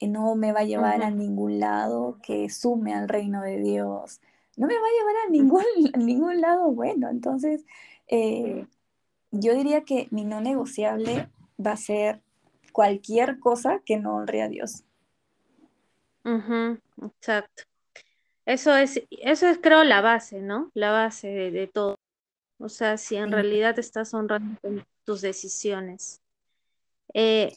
[0.00, 4.20] no me va a llevar a ningún lado que sume al reino de Dios,
[4.56, 5.64] no me va a llevar a ningún,
[6.06, 7.08] ningún lado bueno.
[7.08, 7.64] Entonces,
[8.08, 8.66] eh,
[9.30, 11.28] yo diría que mi no negociable
[11.64, 12.20] va a ser
[12.72, 14.84] cualquier cosa que no honre a Dios.
[16.24, 17.64] exacto.
[18.46, 20.70] Eso es, eso es creo la base, ¿no?
[20.74, 21.98] La base de, todo.
[22.58, 24.58] O sea, si en realidad estás honrando
[25.04, 26.20] tus decisiones.
[27.14, 27.56] Eh,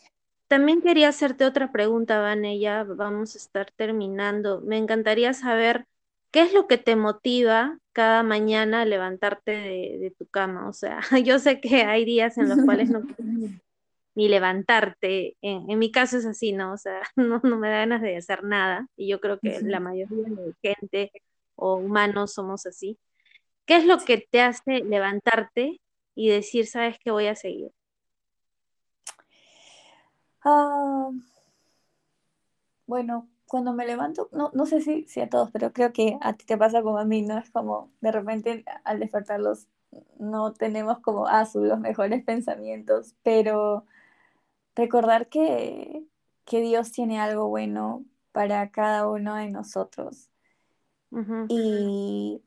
[0.51, 4.59] también quería hacerte otra pregunta, Vane, ya vamos a estar terminando.
[4.59, 5.85] Me encantaría saber
[6.29, 10.67] qué es lo que te motiva cada mañana a levantarte de, tu cama.
[10.67, 13.61] O sea, yo sé que hay días en los cuales no quieres
[14.13, 15.37] ni levantarte.
[15.41, 16.73] En, mi caso es así, ¿no?
[16.73, 18.89] O sea, no, me da ganas de hacer nada.
[18.97, 21.13] Y yo creo que la mayoría de gente
[21.55, 22.99] o humanos somos así.
[23.65, 25.79] ¿Qué es lo que te hace levantarte
[26.13, 27.71] y decir, sabes que voy a seguir?
[30.43, 31.11] Ah,
[32.87, 36.33] bueno, cuando me levanto, no, no sé si, si a todos, pero creo que a
[36.33, 37.37] ti te pasa como a mí, ¿no?
[37.37, 39.67] Es como de repente al despertarlos
[40.19, 43.85] no tenemos como ah, los mejores pensamientos, pero
[44.75, 46.05] recordar que,
[46.45, 50.29] que Dios tiene algo bueno para cada uno de nosotros
[51.47, 52.41] y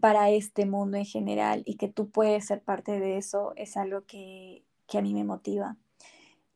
[0.00, 4.04] para este mundo en general y que tú puedes ser parte de eso es algo
[4.06, 5.76] que, que a mí me motiva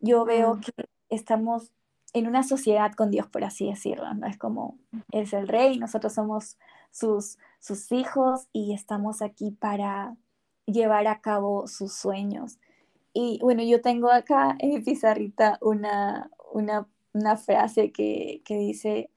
[0.00, 0.60] yo veo mm.
[0.60, 0.72] que
[1.08, 1.70] estamos
[2.12, 4.26] en una sociedad con Dios, por así decirlo, ¿no?
[4.26, 4.78] Es como,
[5.12, 6.56] es el rey, nosotros somos
[6.90, 10.16] sus, sus hijos y estamos aquí para
[10.66, 12.58] llevar a cabo sus sueños.
[13.12, 19.10] Y bueno, yo tengo acá en mi pizarrita una, una, una frase que, que, dice,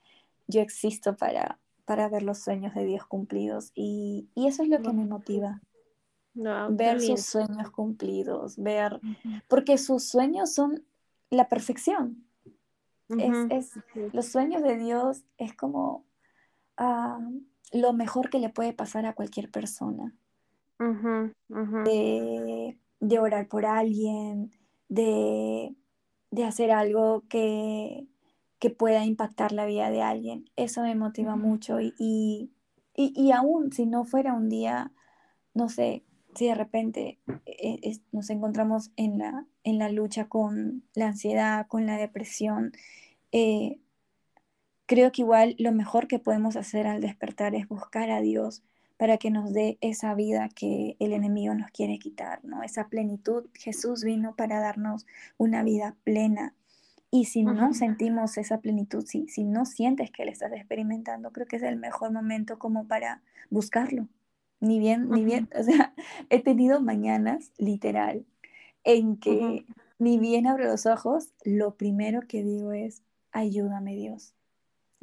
[0.48, 4.82] yo existo para, para ver los sueños de Dios cumplidos y, y eso es lo
[4.82, 5.62] que me motiva.
[6.34, 9.00] Ver sus sueños cumplidos, ver,
[9.48, 10.84] porque sus sueños son
[11.30, 12.26] la perfección.
[13.10, 13.80] es,
[14.12, 16.06] los sueños de Dios es como
[16.78, 17.20] ah,
[17.72, 20.14] lo mejor que le puede pasar a cualquier persona.
[21.86, 24.52] De, de, orar por alguien,
[24.90, 25.74] de,
[26.30, 28.06] de hacer algo que,
[28.60, 30.50] que, pueda impactar la vida de alguien.
[30.58, 32.52] Eso me motiva mucho y, y,
[32.96, 34.92] y, aún si no fuera un día,
[35.54, 36.04] no sé,
[36.36, 41.86] si de repente eh, nos encontramos en la, en la lucha con la ansiedad, con
[41.86, 42.74] la depresión,
[43.32, 43.80] eh,
[44.86, 48.64] creo que igual lo mejor que podemos hacer al despertar es buscar a Dios
[48.98, 52.64] para que nos dé esa vida que el enemigo nos quiere quitar, ¿no?
[52.64, 53.48] Esa plenitud.
[53.54, 55.06] Jesús vino para darnos
[55.38, 56.54] una vida plena.
[57.12, 61.48] Y si no sentimos esa plenitud, si, si no sientes que le estás experimentando, creo
[61.48, 64.08] que es el mejor momento como para buscarlo.
[64.64, 65.94] Ni bien, ni bien, o sea,
[66.30, 68.26] he tenido mañanas, literal,
[68.86, 69.66] en que
[70.00, 74.34] ni bien abro los ojos, lo primero que digo es, ayúdame Dios,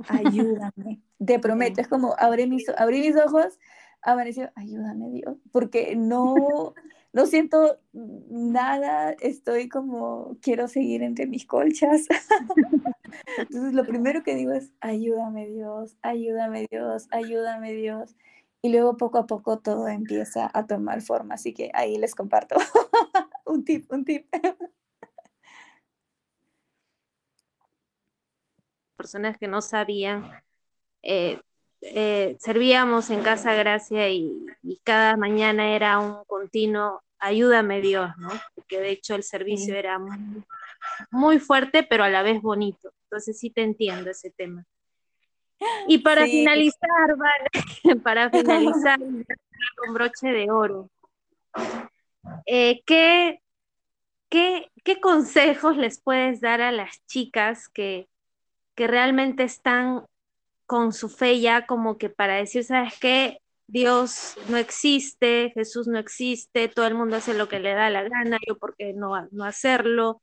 [0.08, 1.02] ayúdame.
[1.22, 3.58] Te prometo, es como abrí mis, abrí mis ojos,
[4.00, 6.72] amaneció, ayúdame Dios, porque no,
[7.12, 12.06] no siento nada, estoy como, quiero seguir entre mis colchas.
[13.36, 18.16] Entonces lo primero que digo es, ayúdame Dios, ayúdame Dios, ayúdame Dios.
[18.62, 22.56] Y luego poco a poco todo empieza a tomar forma, así que ahí les comparto
[23.46, 24.26] un tip, un tip.
[28.96, 30.30] Personas que no sabían,
[31.02, 31.40] eh,
[31.80, 34.46] eh, servíamos en Casa Gracia y,
[34.84, 38.28] cada mañana era un continuo, ayúdame Dios, ¿no?
[38.54, 39.98] Porque de hecho el servicio era
[41.10, 42.92] muy, fuerte, pero a la vez bonito.
[43.04, 44.66] Entonces sí te entiendo ese tema.
[45.86, 47.50] Y para finalizar, vale,
[48.02, 48.98] para finalizar
[49.76, 50.90] con broche de oro,
[52.46, 53.40] eh, ¿qué,
[54.28, 58.08] qué, qué consejos les puedes dar a las chicas que,
[58.74, 60.04] que realmente están
[60.66, 63.40] con su fe ya como que para decir, ¿sabes qué?
[63.66, 68.02] Dios no existe, Jesús no existe, todo el mundo hace lo que le da la
[68.02, 70.22] gana, yo por qué no, no hacerlo,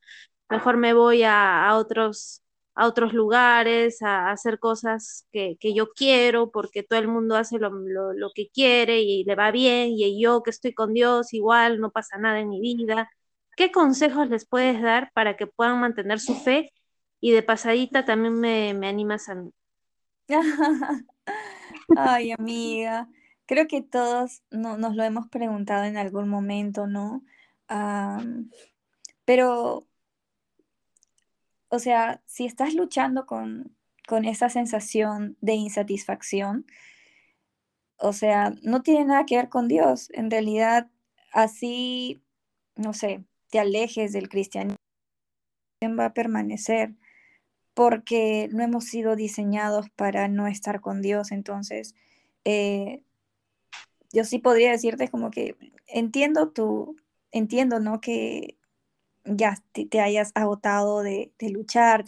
[0.50, 2.44] mejor me voy a, otros,
[2.78, 7.72] a otros lugares, a, hacer cosas que, yo quiero, porque todo el mundo hace lo,
[7.72, 11.92] lo, que quiere y le va bien, y yo que estoy con Dios igual, no
[11.92, 13.10] pasa nada en mi vida.
[13.58, 16.72] ¿Qué consejos les puedes dar para que puedan mantener su fe?
[17.20, 19.44] Y de pasadita también me, me animas a,
[21.98, 23.10] Ay, amiga,
[23.48, 27.24] creo que todos no, nos lo hemos preguntado en algún momento, ¿no?
[29.26, 29.88] pero,
[31.70, 33.76] o sea, si estás luchando con,
[34.08, 36.66] con esa sensación de insatisfacción,
[37.98, 40.10] o sea, no tiene nada que ver con Dios.
[40.14, 40.90] En realidad,
[41.34, 42.22] así,
[42.76, 44.78] no sé, te alejes del cristianismo,
[46.00, 46.96] va a permanecer
[47.74, 51.32] porque no hemos sido diseñados para no estar con Dios.
[51.32, 51.96] Entonces,
[52.44, 53.04] eh,
[54.12, 55.56] yo sí podría decirte como que
[55.88, 56.96] entiendo tu,
[57.32, 58.02] entiendo, ¿no?
[58.02, 58.57] Que
[59.28, 62.06] ya te, hayas agotado de, luchar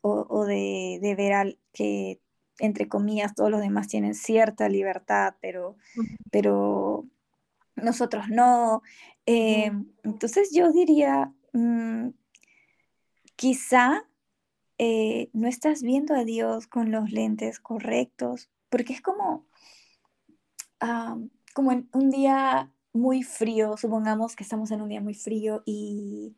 [0.00, 2.20] o, de, ver al, que,
[2.58, 5.76] entre comillas, todos los demás tienen cierta libertad, pero,
[6.30, 7.04] pero
[7.76, 8.82] nosotros no.
[9.26, 9.70] Eh,
[10.04, 12.10] entonces yo diría, mm,
[13.36, 14.04] quizá
[14.78, 19.46] eh, no estás viendo a Dios con los lentes correctos, porque es como,
[20.80, 21.16] ah,
[21.54, 26.36] como en un día muy frío, supongamos que estamos en un día muy frío y,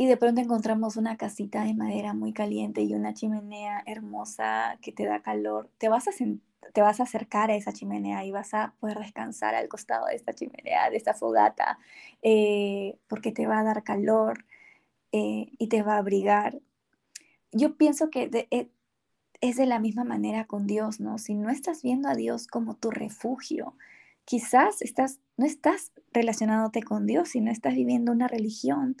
[0.00, 4.92] y de pronto encontramos una casita de madera muy caliente y una chimenea hermosa que
[4.92, 6.12] te da calor, te vas a,
[6.72, 10.14] te vas a acercar a esa chimenea y vas a poder descansar al costado de
[10.14, 11.78] esta chimenea, de esta fogata,
[12.22, 14.46] eh, porque te va a dar calor
[15.12, 16.62] eh, y te va a abrigar
[17.52, 18.70] yo pienso que e,
[19.42, 21.18] es de la misma manera con Dios, ¿no?
[21.18, 23.74] Si no estás viendo a Dios como tu refugio,
[24.24, 28.96] quizás estás, no estás relacionándote con Dios, sino estás viviendo una religión,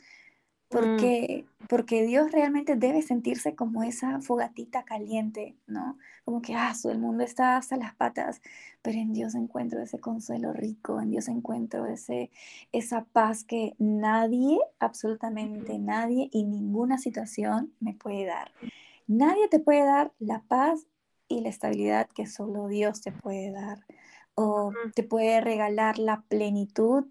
[0.70, 0.76] Mm.
[0.76, 5.98] porque, porque Dios realmente debe sentirse como esa fogatita caliente, ¿no?
[6.24, 8.40] Como que, ah, el mundo está hasta las patas,
[8.80, 12.30] pero en Dios encuentro ese consuelo rico, en Dios encuentro ese,
[12.72, 18.52] esa paz que nadie, absolutamente nadie y ninguna situación me puede dar.
[19.08, 20.86] Nadie te puede dar la paz
[21.26, 23.84] y la estabilidad que solo Dios te puede dar,
[24.36, 27.04] o te puede regalar la plenitud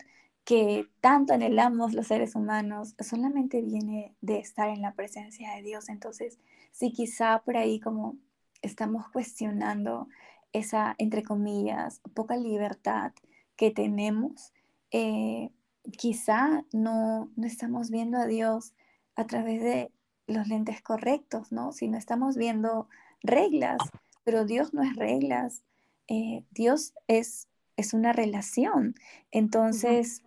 [0.49, 5.89] que tanto anhelamos los seres humanos solamente viene de estar en la presencia de Dios.
[5.89, 6.39] Entonces,
[6.71, 8.17] si quizá por ahí como
[8.63, 10.07] estamos cuestionando
[10.51, 13.11] esa, entre comillas, poca libertad
[13.57, 14.51] que tenemos,
[14.89, 15.51] eh,
[15.99, 18.73] quizá no, no estamos viendo a Dios
[19.15, 19.91] a través de
[20.25, 21.73] los lentes correctos, ¿no?
[21.73, 22.89] Si no estamos viendo
[23.21, 23.77] reglas,
[24.23, 25.61] pero Dios no es reglas,
[26.07, 27.47] eh, Dios es,
[27.77, 28.95] es una relación.
[29.29, 30.23] Entonces,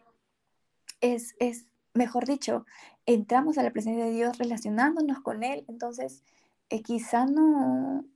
[1.02, 2.64] es, es, mejor dicho,
[3.04, 6.22] entramos a la presencia de Dios relacionándonos con Él, entonces
[6.70, 8.06] eh, quizá no,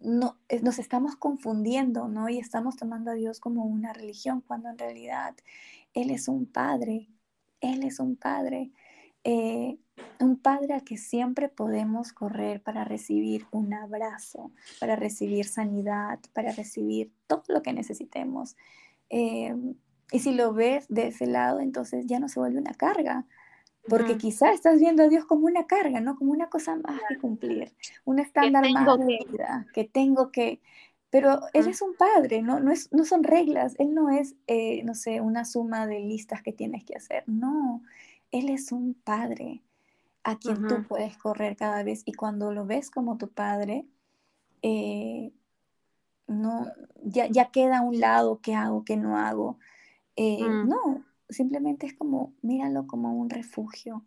[0.00, 2.28] no, eh, nos estamos confundiendo, ¿no?
[2.28, 5.36] Y estamos tomando a Dios como una religión, cuando en realidad
[5.94, 7.08] Él es un Padre,
[7.60, 8.70] Él es un Padre,
[9.22, 9.78] eh,
[10.18, 14.50] un Padre al que siempre podemos correr para recibir un abrazo,
[14.80, 18.56] para recibir sanidad, para recibir todo lo que necesitemos.
[19.10, 19.54] Eh,
[20.12, 23.26] y si lo ves de ese lado, entonces ya no se vuelve una carga,
[23.88, 26.16] porque quizás estás viendo a Dios como una carga, ¿no?
[26.16, 27.72] Como una cosa más que cumplir,
[28.04, 30.60] un estándar más de vida que tengo que...
[31.08, 32.60] Pero Él es un padre, ¿no?
[32.60, 36.42] No, es, no son reglas, Él no es, eh, no sé, una suma de listas
[36.42, 37.82] que tienes que hacer, no,
[38.30, 39.62] Él es un padre
[40.22, 43.86] a quien tú puedes correr cada vez y cuando lo ves como tu padre,
[44.62, 45.32] eh,
[46.26, 46.66] no,
[47.02, 49.58] ya, ya, queda a un lado qué hago, qué no hago.
[50.16, 50.68] Eh, mm.
[50.68, 54.04] No, simplemente es como, míralo como un refugio.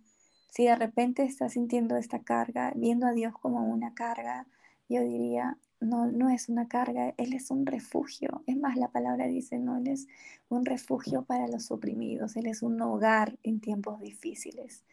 [0.49, 4.45] Si de repente estás sintiendo esta carga, viendo a Dios como una carga,
[4.87, 8.43] yo diría, no, no es una carga, Él es un refugio.
[8.47, 10.07] Es más, la palabra dice, no, Él es
[10.49, 14.83] un refugio para los oprimidos, Él es un hogar en tiempos difíciles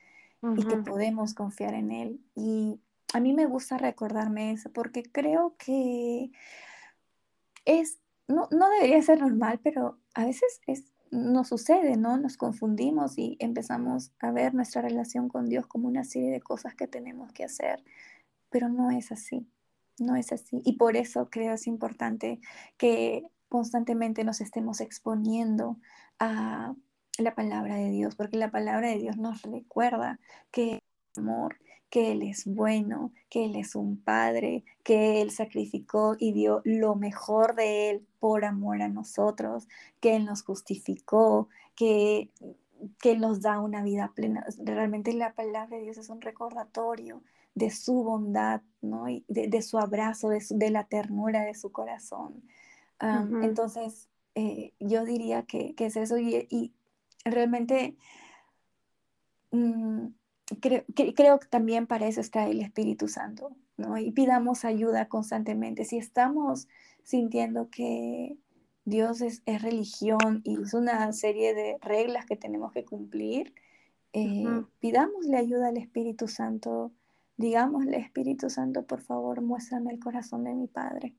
[0.56, 2.20] y que podemos confiar en Él.
[2.34, 2.80] Y
[3.12, 6.30] a mí me gusta recordarme eso porque creo que
[7.64, 12.16] es, no, no debería ser normal, pero a veces es nos sucede, ¿no?
[12.16, 16.74] Nos confundimos y empezamos a ver nuestra relación con Dios como una serie de cosas
[16.74, 17.82] que tenemos que hacer,
[18.50, 19.46] pero no es así,
[19.98, 20.62] no es así.
[20.64, 22.40] Y por eso creo es importante
[22.76, 25.78] que constantemente nos estemos exponiendo
[26.18, 26.74] a
[27.18, 30.20] la palabra de Dios, porque la palabra de Dios nos recuerda
[30.52, 30.80] que
[31.16, 31.56] amor,
[31.90, 36.94] que Él es bueno, que Él es un Padre, que Él sacrificó y dio lo
[36.94, 39.68] mejor de Él por amor a nosotros,
[39.98, 42.30] que Él nos justificó, que,
[43.00, 44.46] que Él nos da una vida plena.
[44.58, 47.22] Realmente la palabra de Dios es un recordatorio
[47.56, 49.08] de su bondad, ¿no?
[49.08, 52.42] Y de, su abrazo, de, la ternura de su corazón.
[53.42, 56.72] Entonces, eh, yo diría que, es eso y,
[57.24, 57.96] realmente...
[59.50, 60.19] Mm,
[60.60, 63.98] creo, que, creo que también para eso está el Espíritu Santo, ¿no?
[63.98, 65.84] Y pidamos ayuda constantemente.
[65.84, 66.68] Si estamos
[67.02, 68.36] sintiendo que
[68.84, 73.54] Dios es, religión y es una serie de reglas que tenemos que cumplir,
[74.12, 76.92] eh, pidámosle ayuda al Espíritu Santo.
[77.36, 81.14] Digámosle, Espíritu Santo, por favor, muéstrame el corazón de mi Padre.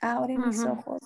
[0.00, 1.00] Abre mis ojos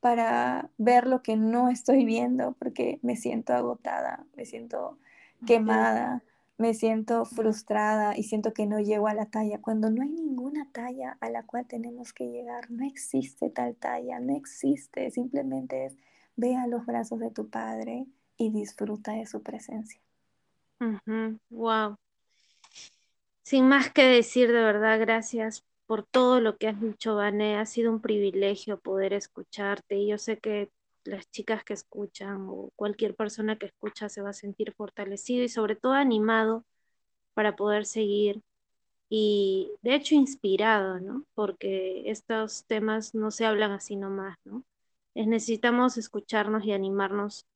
[0.00, 4.98] para ver lo que no estoy viendo, porque me siento agotada, me siento
[5.46, 6.22] quemada,
[6.58, 10.68] me siento frustrada y siento que no llego a la talla, cuando no hay ninguna
[10.72, 15.96] talla a la cual tenemos que llegar, no existe tal talla, no existe, simplemente es
[16.36, 18.06] ve a los brazos de tu padre
[18.36, 20.00] y disfruta de su presencia.
[21.50, 21.96] Wow.
[23.42, 27.56] Sin más que decir, de verdad, gracias por todo lo que has dicho, Vané.
[27.56, 30.70] Ha sido un privilegio poder escucharte y yo sé que
[31.08, 35.48] las chicas que escuchan o cualquier persona que escucha se va a sentir fortalecido y
[35.48, 36.64] sobre todo animado
[37.34, 38.42] para poder seguir
[39.10, 41.24] y de hecho inspirado, ¿no?
[41.34, 44.64] Porque estos temas no se hablan así nomás, ¿no?
[45.14, 47.46] Es, necesitamos escucharnos y animarnos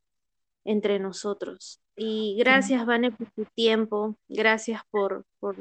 [0.64, 1.80] entre nosotros.
[1.96, 5.56] Y gracias, Vane, por tu tiempo, gracias por, por,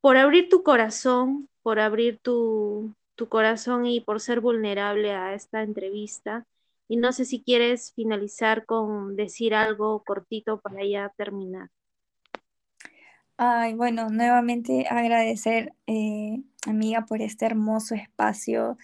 [0.00, 5.62] por abrir tu corazón, por abrir tu, tu corazón y por ser vulnerable a esta
[5.62, 6.46] entrevista.
[6.88, 11.70] Y no sé si quieres finalizar con decir algo cortito para ya terminar.
[13.38, 18.78] Ay, bueno, nuevamente agradecer, eh, amiga, por este hermoso espacio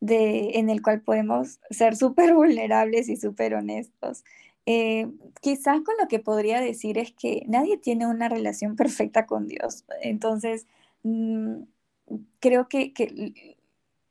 [0.00, 4.24] de, en el cual podemos ser súper vulnerables y súper honestos.
[4.66, 5.08] Eh,
[5.40, 9.84] quizás con lo que podría decir es que nadie tiene una relación perfecta con Dios.
[10.02, 10.66] Entonces,
[11.04, 11.62] mm,
[12.40, 13.53] creo que, que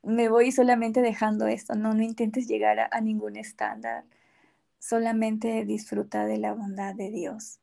[0.04, 4.06] me voy solamente dejando esto, no, no intentes llegar a, ningún estándar,
[4.80, 7.60] solamente disfruta de la bondad de Dios.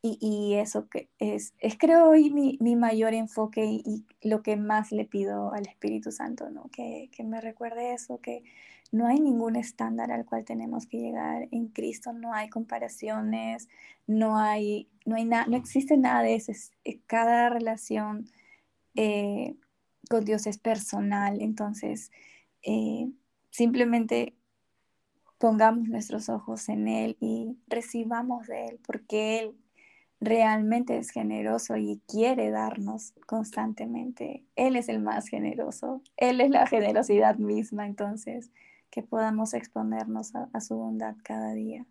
[0.00, 5.04] Y, eso que es, es creo hoy mi, mayor enfoque y, lo que más le
[5.04, 6.70] pido al Espíritu Santo, ¿no?
[6.70, 8.44] Que, me recuerde eso, que
[8.92, 11.48] no hay ningún estándar al cual tenemos que llegar.
[11.50, 13.68] En Cristo no hay comparaciones,
[14.06, 16.52] no hay, no hay no existe nada de eso.
[17.06, 18.30] cada relación
[18.94, 19.56] eh,
[20.08, 22.10] con Dios es personal, entonces
[22.62, 23.10] eh,
[23.50, 24.34] simplemente
[25.38, 29.56] pongamos nuestros ojos en Él y recibamos de Él, porque Él
[30.20, 34.44] realmente es generoso y quiere darnos constantemente.
[34.56, 38.50] Él es el más generoso, Él es la generosidad misma, entonces
[38.90, 41.86] que podamos exponernos a, su bondad cada día.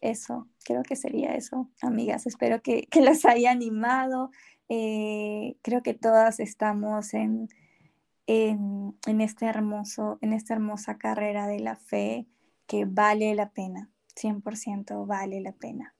[0.00, 2.26] eso, creo que sería eso, amigas.
[2.26, 4.30] Espero que, que las haya animado.
[4.68, 7.48] Eh, creo que todas estamos en,
[8.26, 12.26] en, en, este hermoso, en esta hermosa carrera de la fe
[12.66, 15.94] que vale la pena, 100% vale la pena.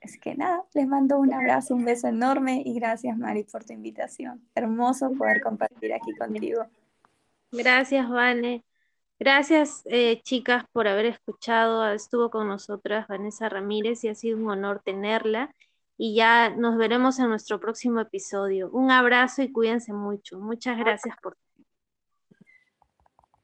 [0.00, 3.72] Es que nada, les mando un abrazo, un beso enorme y gracias Mari por tu
[3.72, 4.46] invitación.
[4.54, 6.66] Hermoso poder compartir aquí contigo.
[7.50, 8.64] Gracias, Vane.
[9.18, 11.88] Gracias, eh, chicas, por haber escuchado.
[11.88, 15.54] Estuvo con nosotras Vanessa Ramírez y ha sido un honor tenerla.
[15.96, 18.70] Y ya nos veremos en nuestro próximo episodio.
[18.70, 20.38] Un abrazo y cuídense mucho.
[20.40, 21.36] Muchas gracias por